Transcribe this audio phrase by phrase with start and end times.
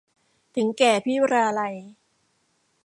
[0.55, 1.75] ถึงแก่พิราลัย